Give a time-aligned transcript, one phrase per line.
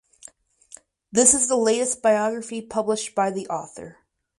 [1.11, 3.97] This is the latest biography published by the author.